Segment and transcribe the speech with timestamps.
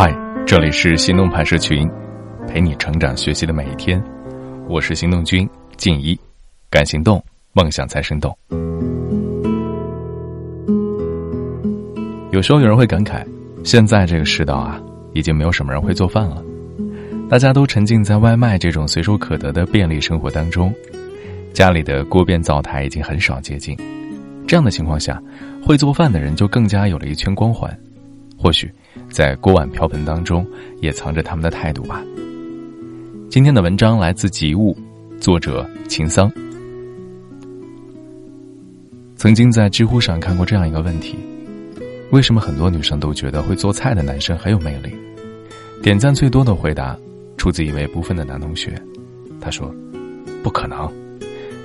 [0.00, 0.16] 嗨，
[0.46, 1.90] 这里是行动派社群，
[2.46, 4.00] 陪你成长学习的每一天。
[4.68, 6.16] 我是行动君静怡，
[6.70, 7.20] 敢行动，
[7.52, 8.32] 梦想才生动。
[12.30, 13.26] 有时候有人会感慨，
[13.64, 14.80] 现在这个世道啊，
[15.14, 16.40] 已经没有什么人会做饭了，
[17.28, 20.72] 大家都沉浸在外卖这种随手可得的便利生活当中，
[21.52, 23.76] 家里的锅边灶台已经很少接近。
[24.46, 25.20] 这样的情况下，
[25.60, 27.76] 会做饭的人就更加有了一圈光环。
[28.38, 28.70] 或许，
[29.10, 30.46] 在锅碗瓢盆当中，
[30.80, 32.02] 也藏着他们的态度吧。
[33.28, 34.76] 今天的文章来自吉物，
[35.20, 36.30] 作者秦桑。
[39.16, 41.18] 曾经在知乎上看过这样一个问题：
[42.12, 44.94] 为什么很多女生都觉得会做菜的男生很有魅力？
[45.82, 46.96] 点赞最多的回答
[47.36, 48.80] 出自一位不分的男同学，
[49.40, 49.74] 他说
[50.44, 50.88] ：“不可能。”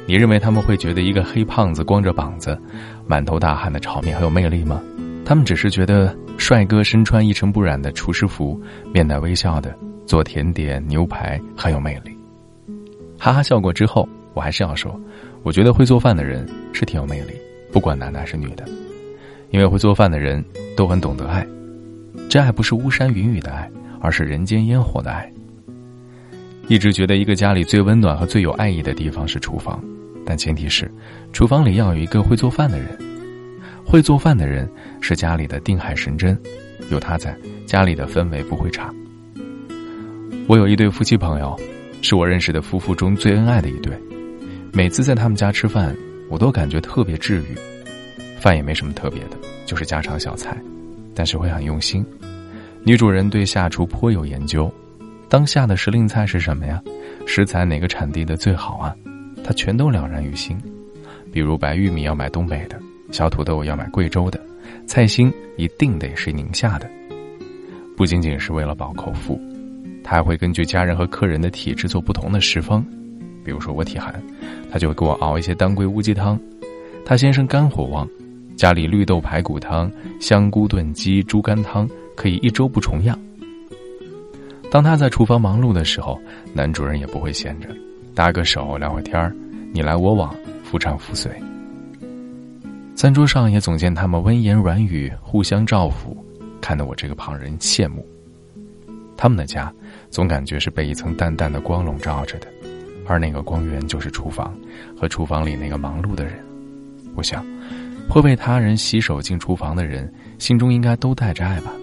[0.06, 2.60] 你认为他们会觉得一个黑胖子光着膀子、
[3.08, 4.82] 满头大汗的炒面很有魅力吗？
[5.24, 8.60] 他们只是觉得帅哥身穿一尘不染的厨师服、
[8.94, 9.74] 面带微笑的
[10.06, 12.16] 做甜点、牛排很有魅力。
[13.18, 15.00] 哈哈笑过之后，我还是要说，
[15.44, 17.34] 我觉得会做饭的人是挺有魅力，
[17.72, 18.66] 不管男的还是女的，
[19.52, 20.44] 因为会做饭的人
[20.76, 21.46] 都很懂得爱。
[22.30, 23.70] 这爱不是巫山云雨的爱，
[24.02, 25.32] 而是人间烟火的爱。
[26.68, 29.82] 一直觉得一个家里最温暖和最有爱意的地方是厨房。
[30.26, 30.90] 但前提是，
[31.32, 32.98] 厨房里要有一个会做饭的人。
[33.86, 34.70] 会做饭的人
[35.02, 36.38] 是家里的定海神针，
[36.90, 38.94] 有他在，家里的氛围不会差。
[40.48, 41.58] 我有一对夫妻朋友，
[42.02, 43.94] 是我认识的夫妇中最恩爱的一对。
[44.72, 45.96] 每次在他们家吃饭，
[46.30, 47.56] 我都感觉特别治愈。
[48.40, 50.58] 饭也没什么特别的，就是家常小菜，
[51.14, 52.06] 但是会很用心。
[52.84, 54.74] 女主人对下厨颇有研究，
[55.30, 56.82] 当下的时令菜是什么呀？
[57.26, 58.94] 食材哪个产地的最好啊？
[59.46, 60.58] 他全都了然于心，
[61.32, 62.78] 比如白玉米要买东北的，
[63.12, 64.40] 小土豆要买贵州的，
[64.88, 66.90] 菜心一定得是宁夏的。
[67.96, 69.40] 不仅仅是为了饱口福，
[70.04, 72.84] 他还会根据家人和客人的体质做不同的食方。
[73.44, 74.22] 比如说我体寒，
[74.72, 76.38] 他就会给我熬一些当归乌鸡汤；
[77.06, 78.08] 他先生肝火旺，
[78.56, 83.20] 家里绿豆排骨汤、香菇炖鸡、猪肝汤可以一周不重样。
[84.72, 86.20] 当他在厨房忙碌的时候，
[86.54, 87.70] 男主人也不会闲着。
[88.16, 89.36] 搭个手聊会天儿，
[89.72, 90.34] 你来我往，
[90.64, 91.32] 夫唱妇随。
[93.04, 96.16] 餐桌上也总见他们温言软语，互相照拂，
[96.62, 98.08] 看得我这个旁人羡慕。
[99.18, 99.70] 他们的家
[100.10, 102.48] 总感觉是被一层淡淡的光笼罩着的，
[103.06, 104.58] 而那个光源就是厨房
[104.98, 106.36] 和厨房里那个忙碌的人。
[107.14, 107.46] 我想，
[108.08, 110.10] 会为他人洗手进厨房的人，
[110.40, 111.74] 心中应该都带着爱吧。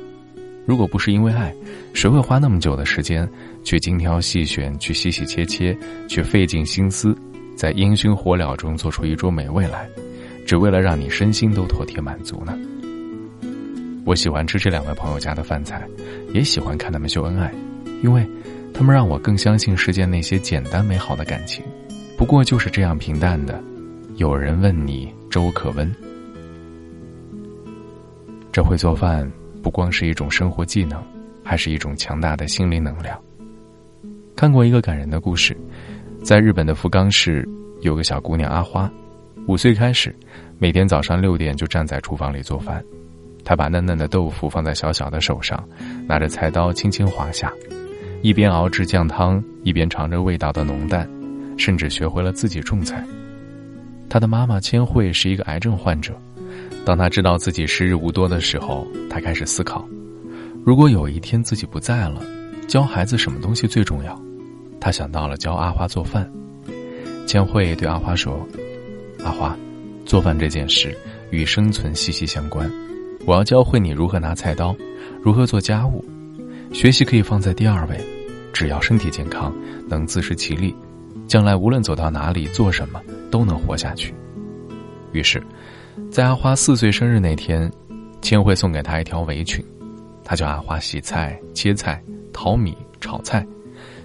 [0.65, 1.55] 如果不是因为爱，
[1.93, 3.29] 谁会花那么久的时间
[3.63, 5.77] 去精挑细选、去洗洗切切、
[6.09, 7.15] 去费尽心思，
[7.55, 9.87] 在烟熏火燎中做出一桌美味来，
[10.47, 12.57] 只为了让你身心都妥帖满足呢？
[14.05, 15.87] 我喜欢吃这两位朋友家的饭菜，
[16.33, 17.53] 也喜欢看他们秀恩爱，
[18.03, 18.27] 因为，
[18.73, 21.65] 他们让我更相信世间那些简单美好的感情，
[22.17, 23.63] 不过就是这样平淡的。
[24.17, 25.95] 有人问你粥可温，
[28.53, 29.31] 这会做饭。
[29.63, 30.99] 不光是一种生活技能，
[31.45, 33.21] 还是一种强大的心灵能量。
[34.35, 35.55] 看过一个感人的故事，
[36.25, 37.47] 在日本的福冈市
[37.83, 38.91] 有个小姑娘阿花，
[39.47, 40.15] 五岁开始，
[40.59, 42.85] 每天早上六点就站在厨房里做饭。
[43.45, 45.67] 他把嫩嫩的豆腐放在小小的手上，
[46.07, 47.53] 拿着菜刀轻轻划下，
[48.23, 51.09] 一边熬制酱汤，一边尝着味道的浓淡，
[51.57, 53.05] 甚至学会了自己种菜。
[54.09, 56.15] 他的妈妈千惠是一个癌症患者。
[56.85, 59.89] 当他知道自己时日无多的时候，他开始思考：
[60.65, 62.23] 如果有一天自己不在了，
[62.69, 64.21] 教孩子什么东西最重要？
[64.81, 66.31] 他想到了教阿花做饭。
[67.27, 68.47] 千惠对阿花说
[69.25, 69.57] ：“阿花，
[70.05, 70.97] 做饭这件事
[71.31, 72.71] 与生存息息相关，
[73.27, 74.75] 我要教会你如何拿菜刀，
[75.23, 76.05] 如何做家务。
[76.73, 77.99] 学习可以放在第二位，
[78.53, 79.55] 只要身体健康，
[79.89, 80.75] 能自食其力，
[81.27, 83.01] 将来无论走到哪里做什么
[83.31, 84.15] 都能活下去。”
[85.13, 85.43] 于是。
[86.11, 87.71] 在阿花四岁生日那天，
[88.23, 89.63] 千惠送给她一条围裙，
[90.25, 92.03] 她教阿花洗菜、切菜、
[92.33, 93.47] 淘米、炒菜，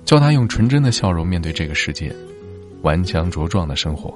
[0.03, 2.13] 教她用纯真的笑容面对这个世界，
[2.81, 4.13] 顽强茁壮的生活。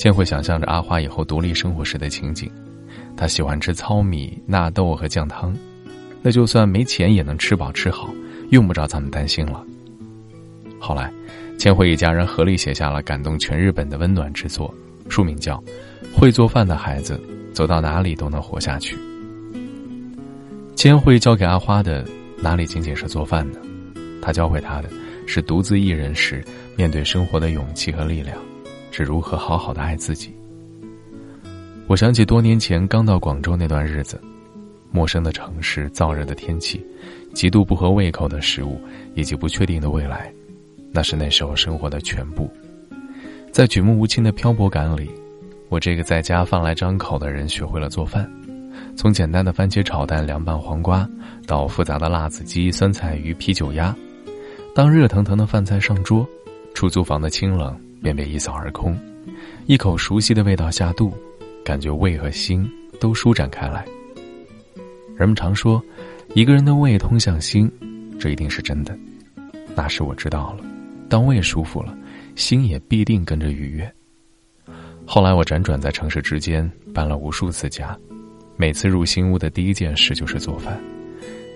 [0.00, 2.50] 千惠想象着阿花以后独立生活时的情景，
[3.18, 5.54] 她喜欢吃糙米、纳豆和酱汤，
[6.22, 8.08] 那就算没钱也能吃饱吃好，
[8.48, 9.62] 用不着咱们担心了。
[10.78, 11.12] 后来，
[11.58, 14.74] 千惠一家人合力写下了感动全日本的温暖之作。
[15.10, 15.62] 书名叫
[16.18, 17.20] 《会做饭的孩子
[17.52, 18.96] 走到哪里都能活下去》。
[20.74, 22.08] 千惠教给阿花的
[22.40, 23.58] 哪里仅仅是做饭呢？
[24.22, 24.88] 他教会她的
[25.26, 26.42] 是独自一人时
[26.74, 28.38] 面对生活的勇气和力量，
[28.90, 30.34] 是如何好好的爱自己。
[31.86, 34.20] 我想起多年前刚到广州那段日子，
[34.90, 36.84] 陌生的城市、燥热的天气、
[37.34, 38.80] 极度不合胃口的食物
[39.14, 40.32] 以及不确定的未来，
[40.92, 42.48] 那是那时候生活的全部。
[43.50, 45.10] 在举目无亲的漂泊感里，
[45.68, 48.30] 我这个在家饭来张口的人学会了做饭，
[48.94, 51.08] 从简单的番茄炒蛋、凉拌黄瓜，
[51.46, 53.92] 到复杂的辣子鸡、酸菜鱼、啤酒鸭。
[54.72, 56.24] 当热腾腾的饭菜上桌，
[56.72, 58.98] 出租房的清冷便被一扫而空，
[59.66, 61.12] 一口熟悉的味道下肚，
[61.64, 62.68] 感觉胃和心
[63.00, 63.84] 都舒展开来。
[65.16, 65.82] 人们常说，
[66.34, 67.70] 一个人的胃通向心，
[68.18, 68.96] 这一定是真的。
[69.74, 70.64] 那时我知道了，
[71.08, 71.96] 当胃舒服了，
[72.36, 73.92] 心也必定跟着愉悦。
[75.06, 77.98] 后来我辗转在城市之间，搬了无数次家，
[78.56, 80.80] 每次入新屋的第一件事就是做饭，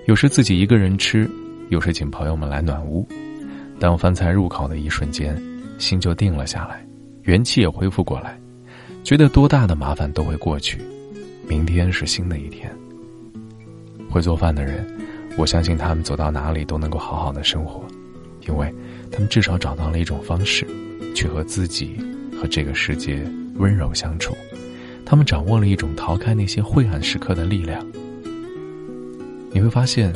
[0.06, 1.30] 有时自己一个人吃，
[1.70, 3.06] 有时请朋友们来暖屋。
[3.78, 5.40] 当饭菜入口的一瞬间，
[5.78, 6.84] 心就定了下来，
[7.22, 8.38] 元气也恢复过来，
[9.02, 10.78] 觉得多大的麻烦都会过去，
[11.48, 12.70] 明天是新的一天。
[14.10, 14.86] 会做饭的人，
[15.36, 17.84] 我相信他们走到哪里都能够好好的生活，
[18.46, 18.72] 因为
[19.10, 20.66] 他们至少找到了一种方式，
[21.14, 21.96] 去和自己
[22.40, 23.22] 和这个世界
[23.56, 24.36] 温柔相处。
[25.04, 27.84] 他们掌握了一种逃开那些晦暗时刻的力量。
[29.50, 30.12] 你会发现，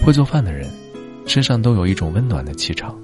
[0.00, 0.68] 会做饭的人
[1.26, 2.94] 身上都有一种温暖的气场，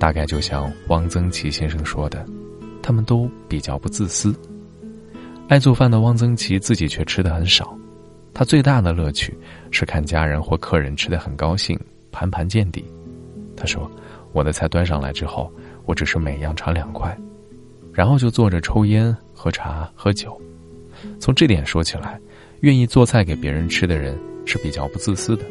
[0.00, 2.24] 大概就像汪曾祺先生说的，
[2.80, 4.34] 他们都比较不自私。
[5.46, 7.76] 爱做饭的汪曾祺自己却吃的很少。
[8.32, 9.36] 他最大的乐趣
[9.70, 11.78] 是看家人或客人吃得很高兴，
[12.10, 12.82] 盘盘见底。
[13.54, 13.90] 他说
[14.32, 15.52] ：“我的菜端上来之后，
[15.84, 17.14] 我只是每样尝两块，
[17.92, 20.40] 然后就坐着抽烟、喝茶、喝酒。
[21.18, 22.18] 从这点说起来，
[22.60, 25.44] 愿意做菜给别人吃的人是比较不自私的。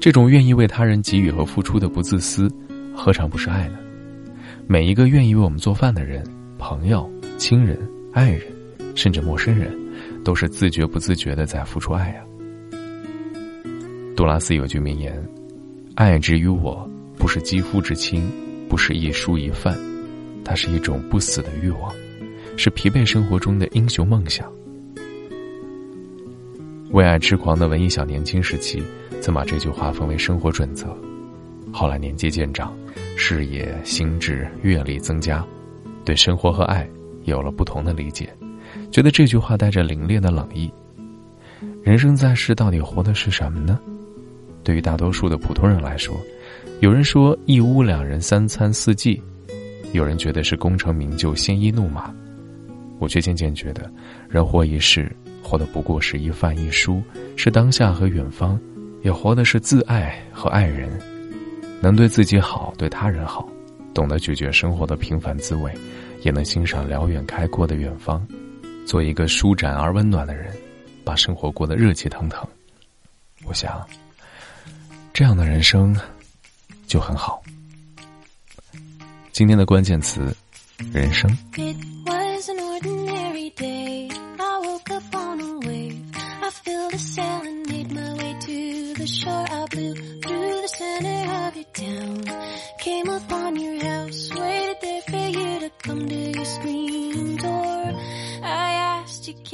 [0.00, 2.50] 这种愿意为他人给予和付出的不自私，
[2.94, 3.78] 何尝不是爱呢？
[4.66, 6.24] 每一个愿意为我们做饭的人，
[6.58, 7.78] 朋友、亲人、
[8.12, 8.42] 爱人，
[8.94, 9.76] 甚至陌生人。”
[10.24, 12.24] 都是自觉不自觉的在付出爱啊。
[14.16, 15.22] 杜拉斯有句名言
[15.96, 18.26] ：“爱之于我，不是肌肤之亲，
[18.66, 19.78] 不是一蔬一饭，
[20.42, 21.94] 它是一种不死的欲望，
[22.56, 24.50] 是疲惫生活中的英雄梦想。”
[26.90, 28.82] 为爱痴狂的文艺小年轻时期，
[29.20, 30.96] 曾把这句话奉为生活准则。
[31.70, 32.74] 后来年纪渐长，
[33.16, 35.44] 视野、心智、阅历增加，
[36.04, 36.88] 对生活和爱
[37.24, 38.28] 有了不同的理解。
[38.90, 40.70] 觉得这句话带着凛冽的冷意。
[41.82, 43.78] 人生在世，到底活的是什么呢？
[44.62, 46.16] 对于大多数的普通人来说，
[46.80, 49.22] 有人说一屋两人三餐四季，
[49.92, 52.12] 有人觉得是功成名就鲜衣怒马。
[52.98, 53.90] 我却渐渐觉得，
[54.28, 57.02] 人活一世，活的不过是一饭一书，
[57.36, 58.58] 是当下和远方，
[59.02, 60.90] 也活的是自爱和爱人，
[61.80, 63.48] 能对自己好，对他人好，
[63.92, 65.72] 懂得咀嚼生活的平凡滋味，
[66.22, 68.26] 也能欣赏辽远开阔的远方。
[68.86, 70.54] 做一个舒展而温暖的人，
[71.04, 72.46] 把生活过得热气腾腾。
[73.44, 73.86] 我想，
[75.12, 75.94] 这样的人生
[76.86, 77.42] 就很好。
[79.32, 80.34] 今天的关键词：
[80.92, 81.30] 人生。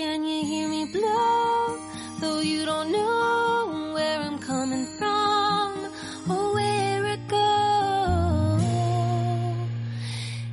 [0.00, 1.78] Can you hear me blow?
[2.20, 5.92] Though you don't know where I'm coming from
[6.30, 8.62] or where it goes.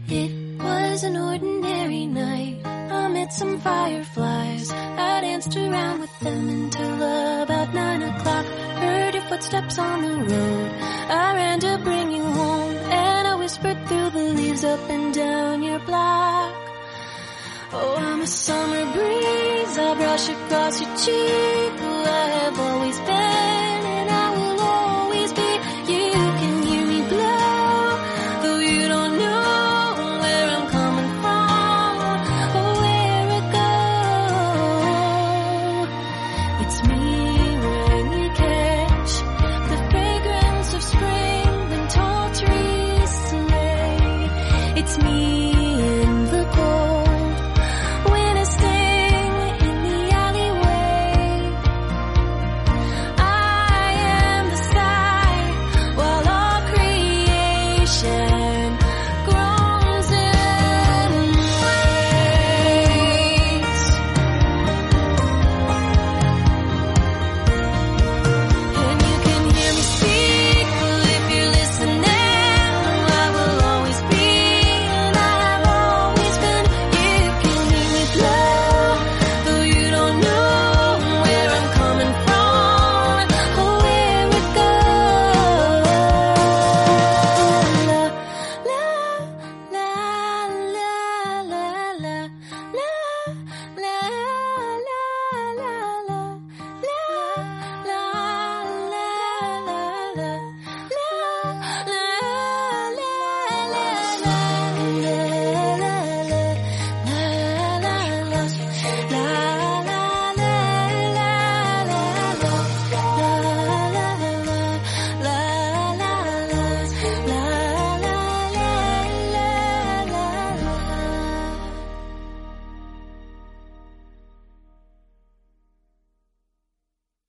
[0.09, 2.57] It was an ordinary night.
[2.65, 4.69] I met some fireflies.
[4.71, 6.95] I danced around with them until
[7.43, 8.45] about nine o'clock.
[8.83, 10.71] Heard your footsteps on the road.
[11.09, 15.63] I ran to bring you home and I whispered through the leaves up and down
[15.63, 16.66] your block.
[17.79, 19.77] Oh, I'm a summer breeze.
[19.77, 21.73] I brush across your cheek.
[21.89, 23.26] Oh, I have always been.